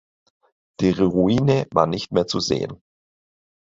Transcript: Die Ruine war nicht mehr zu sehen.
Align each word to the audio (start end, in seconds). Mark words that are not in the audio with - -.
Die 0.79 0.89
Ruine 0.89 1.67
war 1.73 1.85
nicht 1.85 2.11
mehr 2.11 2.25
zu 2.25 2.39
sehen. 2.39 2.81